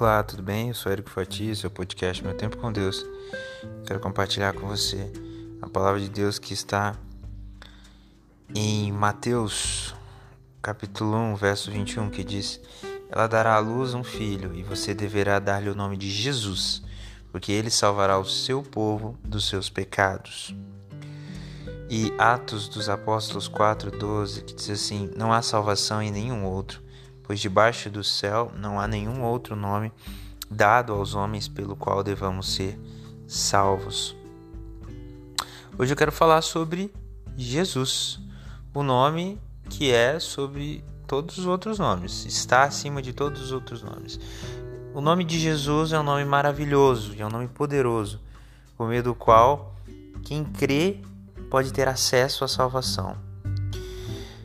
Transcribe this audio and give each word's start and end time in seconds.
Olá, 0.00 0.22
tudo 0.22 0.42
bem? 0.42 0.68
Eu 0.68 0.74
sou 0.74 0.90
Érico 0.90 1.10
Fati, 1.10 1.54
seu 1.54 1.70
podcast 1.70 2.24
Meu 2.24 2.32
Tempo 2.32 2.56
com 2.56 2.72
Deus. 2.72 3.04
Quero 3.86 4.00
compartilhar 4.00 4.54
com 4.54 4.66
você 4.66 5.12
a 5.60 5.68
palavra 5.68 6.00
de 6.00 6.08
Deus 6.08 6.38
que 6.38 6.54
está 6.54 6.96
em 8.54 8.90
Mateus, 8.92 9.94
capítulo 10.62 11.14
1, 11.14 11.36
verso 11.36 11.70
21, 11.70 12.08
que 12.08 12.24
diz: 12.24 12.58
Ela 13.10 13.26
dará 13.26 13.56
à 13.56 13.58
luz 13.58 13.92
um 13.92 14.02
filho, 14.02 14.54
e 14.54 14.62
você 14.62 14.94
deverá 14.94 15.38
dar-lhe 15.38 15.68
o 15.68 15.74
nome 15.74 15.98
de 15.98 16.08
Jesus, 16.08 16.82
porque 17.30 17.52
ele 17.52 17.68
salvará 17.68 18.18
o 18.18 18.24
seu 18.24 18.62
povo 18.62 19.18
dos 19.22 19.46
seus 19.50 19.68
pecados. 19.68 20.56
E 21.90 22.10
Atos 22.16 22.70
dos 22.70 22.88
Apóstolos 22.88 23.50
4:12, 23.50 24.44
que 24.44 24.54
diz 24.54 24.70
assim: 24.70 25.10
Não 25.14 25.30
há 25.30 25.42
salvação 25.42 26.00
em 26.00 26.10
nenhum 26.10 26.46
outro 26.46 26.88
pois 27.22 27.40
debaixo 27.40 27.90
do 27.90 28.02
céu 28.02 28.52
não 28.56 28.80
há 28.80 28.86
nenhum 28.86 29.22
outro 29.22 29.54
nome 29.54 29.92
dado 30.50 30.92
aos 30.92 31.14
homens 31.14 31.46
pelo 31.46 31.76
qual 31.76 32.02
devamos 32.02 32.54
ser 32.54 32.78
salvos. 33.26 34.16
Hoje 35.78 35.92
eu 35.92 35.96
quero 35.96 36.12
falar 36.12 36.42
sobre 36.42 36.92
Jesus, 37.36 38.20
o 38.74 38.82
nome 38.82 39.40
que 39.68 39.92
é 39.92 40.18
sobre 40.18 40.84
todos 41.06 41.38
os 41.38 41.46
outros 41.46 41.78
nomes, 41.78 42.26
está 42.26 42.64
acima 42.64 43.00
de 43.00 43.12
todos 43.12 43.40
os 43.40 43.52
outros 43.52 43.82
nomes. 43.82 44.18
O 44.92 45.00
nome 45.00 45.24
de 45.24 45.38
Jesus 45.38 45.92
é 45.92 46.00
um 46.00 46.02
nome 46.02 46.24
maravilhoso 46.24 47.14
é 47.16 47.24
um 47.24 47.30
nome 47.30 47.46
poderoso, 47.46 48.20
por 48.76 48.88
meio 48.88 49.02
do 49.02 49.14
qual 49.14 49.76
quem 50.24 50.44
crê 50.44 51.00
pode 51.48 51.72
ter 51.72 51.86
acesso 51.86 52.44
à 52.44 52.48
salvação. 52.48 53.16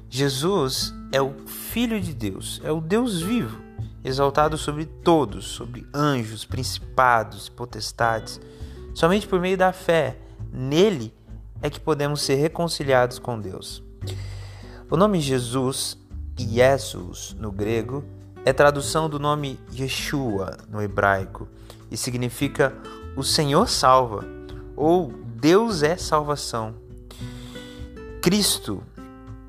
Jesus 0.10 0.94
é 1.16 1.22
o 1.22 1.34
Filho 1.48 2.02
de 2.02 2.14
Deus, 2.14 2.60
é 2.62 2.70
o 2.74 2.82
Deus 2.82 3.22
vivo, 3.22 3.58
exaltado 4.04 4.58
sobre 4.58 4.84
todos, 4.84 5.46
sobre 5.46 5.88
anjos, 5.94 6.44
principados, 6.44 7.48
potestades. 7.48 8.38
Somente 8.94 9.26
por 9.26 9.40
meio 9.40 9.58
da 9.58 9.72
fé 9.72 10.18
nele 10.52 11.14
é 11.62 11.70
que 11.70 11.80
podemos 11.80 12.20
ser 12.20 12.36
reconciliados 12.36 13.18
com 13.18 13.40
Deus. 13.40 13.82
O 14.92 14.98
nome 14.98 15.22
Jesus, 15.22 15.98
Jesus 16.38 17.34
no 17.40 17.50
grego, 17.50 18.04
é 18.44 18.52
tradução 18.52 19.10
do 19.10 19.18
nome 19.18 19.58
Yeshua 19.74 20.58
no 20.70 20.82
hebraico 20.82 21.48
e 21.90 21.96
significa 21.96 22.76
o 23.16 23.24
Senhor 23.24 23.70
salva 23.70 24.26
ou 24.76 25.14
Deus 25.38 25.82
é 25.82 25.96
salvação. 25.96 26.76
Cristo, 28.22 28.84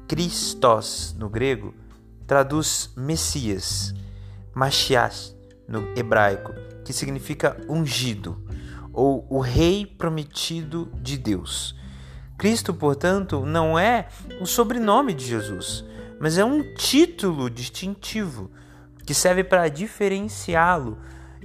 Christos 0.08 1.14
no 1.18 1.28
grego, 1.28 1.74
traduz 2.26 2.92
Messias, 2.96 3.94
Mashiach 4.54 5.34
no 5.68 5.88
hebraico, 5.96 6.52
que 6.84 6.92
significa 6.92 7.56
ungido 7.68 8.40
ou 8.92 9.26
o 9.28 9.40
rei 9.40 9.84
prometido 9.84 10.90
de 10.94 11.18
Deus. 11.18 11.76
Cristo, 12.38 12.72
portanto, 12.72 13.44
não 13.44 13.78
é 13.78 14.08
o 14.40 14.46
sobrenome 14.46 15.12
de 15.12 15.26
Jesus, 15.26 15.84
mas 16.20 16.38
é 16.38 16.44
um 16.44 16.74
título 16.74 17.50
distintivo 17.50 18.50
que 19.04 19.12
serve 19.12 19.44
para 19.44 19.68
diferenciá-lo 19.68 20.98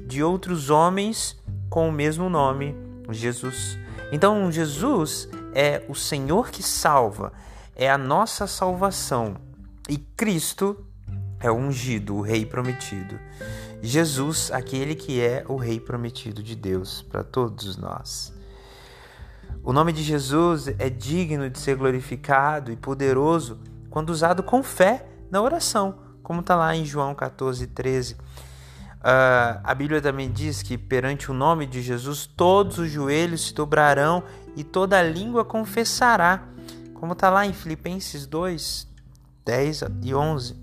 de 0.08 0.24
outros 0.24 0.70
homens 0.70 1.38
com 1.70 1.90
o 1.90 1.92
mesmo 1.92 2.30
nome, 2.30 2.76
Jesus. 3.10 3.78
Então, 4.12 4.52
Jesus 4.52 5.30
é 5.54 5.84
o 5.88 5.96
Senhor 5.96 6.50
que 6.50 6.64
salva, 6.64 7.34
é 7.76 7.90
a 7.90 7.98
nossa 7.98 8.48
salvação. 8.48 9.36
E 9.90 9.98
Cristo 9.98 10.86
é 11.40 11.50
o 11.50 11.56
ungido, 11.56 12.16
o 12.16 12.22
rei 12.22 12.46
prometido. 12.46 13.20
Jesus, 13.82 14.52
aquele 14.52 14.94
que 14.94 15.20
é 15.20 15.44
o 15.48 15.56
rei 15.56 15.80
prometido 15.80 16.44
de 16.44 16.56
Deus 16.56 17.02
para 17.02 17.24
todos 17.24 17.78
nós. 17.78 18.34
O 19.64 19.74
nome 19.74 19.92
de 19.92 20.04
Jesus 20.04 20.68
é 20.80 20.90
digno 20.90 21.50
de 21.50 21.60
ser 21.60 21.76
glorificado 21.76 22.72
e 22.72 22.76
poderoso 22.76 23.60
quando 23.90 24.10
usado 24.10 24.42
com 24.42 24.64
fé 24.64 25.06
na 25.30 25.42
oração, 25.42 26.00
como 26.24 26.42
está 26.42 26.56
lá 26.56 26.76
em 26.76 26.86
João 26.86 27.14
14, 27.14 27.68
13. 27.68 28.14
Uh, 28.14 29.62
a 29.64 29.74
Bíblia 29.74 30.02
também 30.02 30.32
diz 30.32 30.62
que 30.62 30.78
perante 30.78 31.32
o 31.32 31.34
nome 31.34 31.66
de 31.66 31.82
Jesus 31.82 32.26
todos 32.26 32.78
os 32.78 32.90
joelhos 32.90 33.48
se 33.48 33.54
dobrarão 33.54 34.24
e 34.56 34.64
toda 34.64 35.02
língua 35.02 35.44
confessará, 35.44 36.44
como 37.02 37.14
está 37.14 37.30
lá 37.32 37.48
em 37.48 37.52
Filipenses 37.52 38.28
2, 38.28 38.88
10 39.44 39.82
e 40.04 40.14
11. 40.14 40.56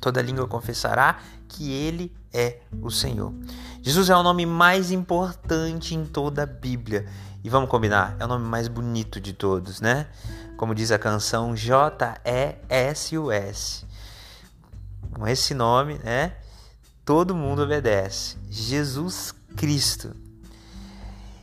Toda 0.00 0.20
língua 0.20 0.48
confessará 0.48 1.20
que 1.46 1.70
Ele 1.70 2.12
é 2.32 2.58
o 2.82 2.90
Senhor. 2.90 3.32
Jesus 3.80 4.10
é 4.10 4.16
o 4.16 4.22
nome 4.24 4.44
mais 4.44 4.90
importante 4.90 5.94
em 5.94 6.04
toda 6.04 6.42
a 6.42 6.46
Bíblia. 6.46 7.06
E 7.44 7.48
vamos 7.48 7.70
combinar, 7.70 8.16
é 8.18 8.24
o 8.24 8.28
nome 8.28 8.46
mais 8.46 8.66
bonito 8.66 9.20
de 9.20 9.32
todos, 9.32 9.80
né? 9.80 10.08
Como 10.56 10.74
diz 10.74 10.90
a 10.90 10.98
canção 10.98 11.54
J-E-S-U-S. 11.54 11.86
Com 15.14 15.24
esse 15.24 15.54
nome, 15.54 16.00
né? 16.02 16.32
Todo 17.04 17.32
mundo 17.32 17.62
obedece. 17.62 18.36
Jesus 18.50 19.32
Cristo. 19.56 20.16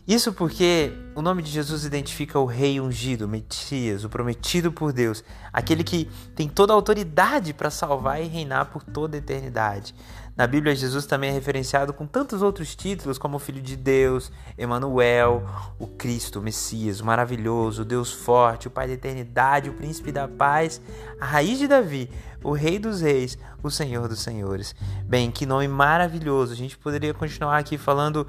Isso 0.08 0.32
porque 0.32 0.94
o 1.16 1.22
nome 1.22 1.42
de 1.42 1.50
Jesus 1.50 1.84
identifica 1.84 2.38
o 2.38 2.46
Rei 2.46 2.80
ungido, 2.80 3.26
o 3.26 3.28
Messias, 3.28 4.04
o 4.04 4.10
prometido 4.10 4.72
por 4.72 4.94
Deus, 4.94 5.24
aquele 5.52 5.84
que 5.84 6.08
tem 6.36 6.48
toda 6.48 6.74
a 6.74 6.76
autoridade 6.76 7.54
para 7.54 7.72
salvar 7.72 8.22
e 8.22 8.28
reinar 8.28 8.68
por 8.68 8.84
toda 8.84 9.18
a 9.18 9.20
eternidade. 9.20 9.96
Na 10.36 10.46
Bíblia, 10.46 10.76
Jesus 10.76 11.06
também 11.06 11.30
é 11.30 11.34
referenciado 11.34 11.94
com 11.94 12.06
tantos 12.06 12.42
outros 12.42 12.76
títulos, 12.76 13.18
como 13.18 13.40
Filho 13.40 13.62
de 13.62 13.78
Deus, 13.78 14.30
Emanuel, 14.58 15.48
o 15.80 15.88
Cristo, 15.88 16.40
o 16.40 16.42
Messias, 16.42 17.00
o 17.00 17.06
maravilhoso, 17.06 17.84
o 17.84 17.86
Deus 17.86 18.12
forte, 18.12 18.68
o 18.68 18.72
Pai 18.72 18.86
da 18.86 18.94
eternidade, 18.94 19.70
o 19.70 19.74
Príncipe 19.74 20.12
da 20.12 20.28
paz, 20.28 20.82
a 21.22 21.26
raiz 21.26 21.58
de 21.58 21.70
Davi, 21.70 22.10
o 22.44 22.52
Rei 22.52 22.78
dos 22.78 23.00
Reis, 23.00 23.38
o 23.64 23.72
Senhor 23.72 24.10
dos 24.10 24.20
Senhores. 24.20 24.76
Bem, 25.06 25.32
que 25.32 25.46
nome 25.46 25.70
maravilhoso! 25.70 26.52
A 26.52 26.58
gente 26.58 26.78
poderia 26.78 27.14
continuar 27.14 27.58
aqui 27.58 27.78
falando 27.78 28.28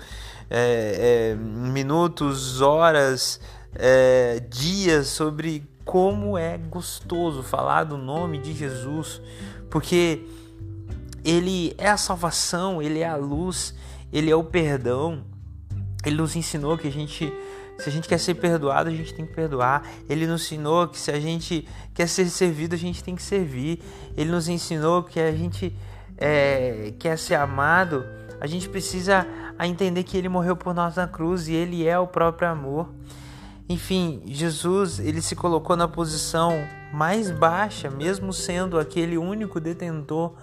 é, 0.48 1.32
é, 1.32 1.34
minutos, 1.34 2.60
horas, 2.60 3.40
é, 3.74 4.40
dias 4.48 5.08
sobre 5.08 5.68
como 5.84 6.38
é 6.38 6.56
gostoso 6.56 7.42
falar 7.42 7.82
do 7.82 7.96
nome 7.96 8.38
de 8.38 8.52
Jesus, 8.52 9.20
porque 9.68 10.24
ele 11.26 11.74
é 11.76 11.88
a 11.88 11.96
salvação, 11.96 12.80
ele 12.80 13.00
é 13.00 13.08
a 13.08 13.16
luz, 13.16 13.74
ele 14.12 14.30
é 14.30 14.36
o 14.36 14.44
perdão. 14.44 15.24
Ele 16.04 16.14
nos 16.14 16.36
ensinou 16.36 16.78
que 16.78 16.86
a 16.86 16.92
gente, 16.92 17.32
se 17.78 17.88
a 17.88 17.92
gente 17.92 18.06
quer 18.06 18.18
ser 18.18 18.34
perdoado, 18.34 18.88
a 18.88 18.92
gente 18.92 19.12
tem 19.12 19.26
que 19.26 19.34
perdoar. 19.34 19.82
Ele 20.08 20.24
nos 20.24 20.42
ensinou 20.42 20.86
que 20.86 20.96
se 20.96 21.10
a 21.10 21.18
gente 21.18 21.66
quer 21.92 22.06
ser 22.06 22.26
servido, 22.26 22.76
a 22.76 22.78
gente 22.78 23.02
tem 23.02 23.16
que 23.16 23.22
servir. 23.22 23.82
Ele 24.16 24.30
nos 24.30 24.46
ensinou 24.46 25.02
que 25.02 25.18
a 25.18 25.32
gente 25.32 25.76
é, 26.16 26.94
quer 26.96 27.18
ser 27.18 27.34
amado, 27.34 28.06
a 28.40 28.46
gente 28.46 28.68
precisa 28.68 29.26
entender 29.60 30.04
que 30.04 30.16
ele 30.16 30.28
morreu 30.28 30.54
por 30.54 30.72
nós 30.72 30.94
na 30.94 31.08
cruz 31.08 31.48
e 31.48 31.54
ele 31.54 31.84
é 31.84 31.98
o 31.98 32.06
próprio 32.06 32.48
amor. 32.48 32.88
Enfim, 33.68 34.22
Jesus 34.26 35.00
ele 35.00 35.20
se 35.20 35.34
colocou 35.34 35.74
na 35.74 35.88
posição 35.88 36.52
mais 36.92 37.32
baixa, 37.32 37.90
mesmo 37.90 38.32
sendo 38.32 38.78
aquele 38.78 39.18
único 39.18 39.58
detentor 39.58 40.34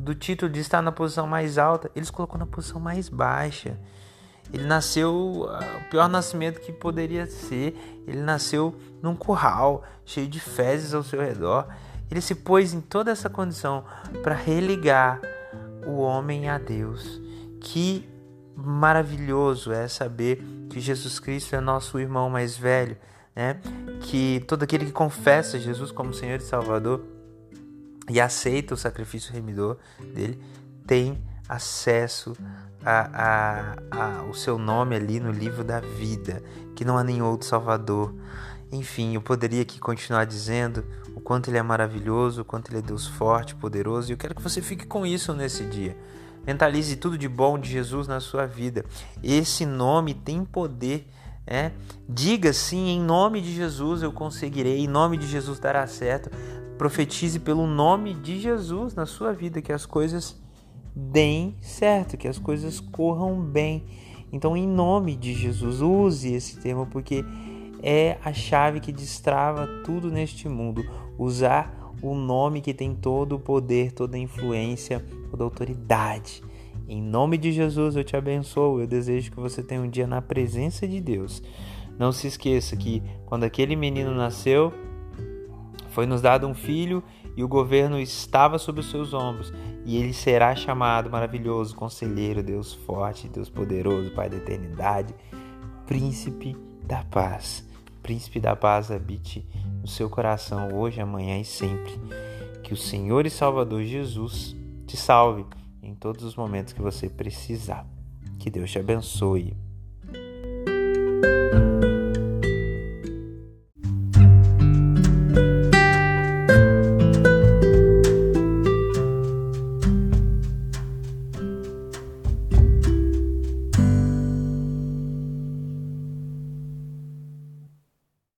do 0.00 0.14
título 0.14 0.50
de 0.50 0.60
estar 0.60 0.80
na 0.80 0.90
posição 0.90 1.26
mais 1.26 1.58
alta, 1.58 1.90
ele 1.94 2.06
se 2.06 2.12
colocou 2.12 2.38
na 2.38 2.46
posição 2.46 2.80
mais 2.80 3.08
baixa. 3.08 3.78
Ele 4.52 4.64
nasceu 4.64 5.46
ah, 5.48 5.80
o 5.86 5.90
pior 5.90 6.08
nascimento 6.08 6.60
que 6.60 6.72
poderia 6.72 7.26
ser. 7.26 7.76
Ele 8.06 8.20
nasceu 8.20 8.74
num 9.02 9.14
curral 9.14 9.84
cheio 10.04 10.26
de 10.26 10.40
fezes 10.40 10.94
ao 10.94 11.02
seu 11.02 11.20
redor. 11.20 11.68
Ele 12.10 12.20
se 12.20 12.34
pôs 12.34 12.72
em 12.72 12.80
toda 12.80 13.10
essa 13.10 13.28
condição 13.28 13.84
para 14.22 14.34
religar 14.34 15.20
o 15.86 15.98
homem 15.98 16.48
a 16.48 16.58
Deus. 16.58 17.20
Que 17.60 18.08
maravilhoso 18.56 19.70
é 19.70 19.86
saber 19.86 20.42
que 20.70 20.80
Jesus 20.80 21.20
Cristo 21.20 21.54
é 21.54 21.60
nosso 21.60 22.00
irmão 22.00 22.30
mais 22.30 22.56
velho, 22.56 22.96
né? 23.36 23.60
Que 24.00 24.42
todo 24.48 24.62
aquele 24.62 24.86
que 24.86 24.92
confessa 24.92 25.58
Jesus 25.58 25.92
como 25.92 26.12
Senhor 26.12 26.38
e 26.38 26.42
Salvador 26.42 27.19
e 28.08 28.20
aceita 28.20 28.74
o 28.74 28.76
sacrifício 28.76 29.32
remidor 29.32 29.76
dele, 30.14 30.40
tem 30.86 31.22
acesso 31.48 32.36
a, 32.84 33.74
a, 33.92 34.20
a, 34.20 34.22
o 34.24 34.34
seu 34.34 34.58
nome 34.58 34.96
ali 34.96 35.20
no 35.20 35.30
livro 35.30 35.62
da 35.62 35.80
vida, 35.80 36.42
que 36.74 36.84
não 36.84 36.96
há 36.96 37.04
nenhum 37.04 37.26
outro 37.26 37.46
Salvador. 37.46 38.14
Enfim, 38.72 39.14
eu 39.14 39.20
poderia 39.20 39.62
aqui 39.62 39.78
continuar 39.78 40.24
dizendo 40.24 40.84
o 41.14 41.20
quanto 41.20 41.50
ele 41.50 41.58
é 41.58 41.62
maravilhoso, 41.62 42.42
o 42.42 42.44
quanto 42.44 42.70
ele 42.70 42.78
é 42.78 42.82
Deus 42.82 43.06
forte, 43.06 43.54
poderoso, 43.54 44.10
e 44.10 44.12
eu 44.12 44.16
quero 44.16 44.34
que 44.34 44.42
você 44.42 44.62
fique 44.62 44.86
com 44.86 45.04
isso 45.04 45.34
nesse 45.34 45.64
dia. 45.64 45.96
Mentalize 46.46 46.96
tudo 46.96 47.18
de 47.18 47.28
bom 47.28 47.58
de 47.58 47.68
Jesus 47.68 48.08
na 48.08 48.20
sua 48.20 48.46
vida. 48.46 48.84
Esse 49.22 49.66
nome 49.66 50.14
tem 50.14 50.44
poder. 50.44 51.06
É? 51.46 51.72
Diga 52.08 52.52
sim, 52.52 52.90
em 52.90 53.00
nome 53.00 53.40
de 53.40 53.52
Jesus 53.52 54.02
eu 54.02 54.12
conseguirei, 54.12 54.78
em 54.78 54.86
nome 54.86 55.16
de 55.16 55.26
Jesus 55.26 55.58
dará 55.58 55.84
certo. 55.86 56.30
Profetize 56.80 57.38
pelo 57.38 57.66
nome 57.66 58.14
de 58.14 58.40
Jesus 58.40 58.94
na 58.94 59.04
sua 59.04 59.34
vida 59.34 59.60
que 59.60 59.70
as 59.70 59.84
coisas 59.84 60.40
deem 60.96 61.54
certo, 61.60 62.16
que 62.16 62.26
as 62.26 62.38
coisas 62.38 62.80
corram 62.80 63.38
bem. 63.38 63.84
Então, 64.32 64.56
em 64.56 64.66
nome 64.66 65.14
de 65.14 65.34
Jesus, 65.34 65.82
use 65.82 66.32
esse 66.32 66.58
termo 66.58 66.86
porque 66.86 67.22
é 67.82 68.16
a 68.24 68.32
chave 68.32 68.80
que 68.80 68.92
destrava 68.92 69.66
tudo 69.84 70.10
neste 70.10 70.48
mundo. 70.48 70.82
Usar 71.18 71.92
o 72.00 72.14
nome 72.14 72.62
que 72.62 72.72
tem 72.72 72.94
todo 72.94 73.36
o 73.36 73.38
poder, 73.38 73.92
toda 73.92 74.16
a 74.16 74.18
influência, 74.18 75.04
toda 75.30 75.44
a 75.44 75.46
autoridade. 75.46 76.42
Em 76.88 77.02
nome 77.02 77.36
de 77.36 77.52
Jesus 77.52 77.94
eu 77.94 78.02
te 78.04 78.16
abençoo. 78.16 78.80
Eu 78.80 78.86
desejo 78.86 79.30
que 79.30 79.38
você 79.38 79.62
tenha 79.62 79.82
um 79.82 79.90
dia 79.90 80.06
na 80.06 80.22
presença 80.22 80.88
de 80.88 80.98
Deus. 80.98 81.42
Não 81.98 82.10
se 82.10 82.26
esqueça 82.26 82.74
que 82.74 83.02
quando 83.26 83.44
aquele 83.44 83.76
menino 83.76 84.14
nasceu, 84.14 84.72
foi 85.90 86.06
nos 86.06 86.22
dado 86.22 86.46
um 86.46 86.54
filho 86.54 87.02
e 87.36 87.44
o 87.44 87.48
governo 87.48 87.98
estava 87.98 88.58
sobre 88.58 88.80
os 88.80 88.90
seus 88.90 89.14
ombros, 89.14 89.52
e 89.84 89.96
ele 89.96 90.12
será 90.12 90.54
chamado 90.54 91.10
maravilhoso, 91.10 91.74
conselheiro, 91.74 92.42
Deus 92.42 92.74
forte, 92.74 93.28
Deus 93.28 93.48
poderoso, 93.48 94.10
Pai 94.10 94.28
da 94.28 94.36
eternidade, 94.36 95.14
príncipe 95.86 96.56
da 96.84 97.02
paz. 97.04 97.64
Príncipe 98.02 98.40
da 98.40 98.56
paz 98.56 98.90
habite 98.90 99.46
no 99.80 99.86
seu 99.86 100.08
coração 100.08 100.74
hoje, 100.74 101.00
amanhã 101.00 101.38
e 101.38 101.44
sempre. 101.44 101.92
Que 102.62 102.72
o 102.72 102.76
Senhor 102.76 103.26
e 103.26 103.30
Salvador 103.30 103.82
Jesus 103.84 104.56
te 104.86 104.96
salve 104.96 105.44
em 105.82 105.94
todos 105.94 106.24
os 106.24 106.36
momentos 106.36 106.72
que 106.72 106.80
você 106.80 107.08
precisar. 107.08 107.86
Que 108.38 108.50
Deus 108.50 108.70
te 108.70 108.78
abençoe. 108.78 109.56